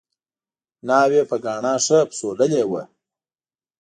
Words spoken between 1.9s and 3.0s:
پسوللې وه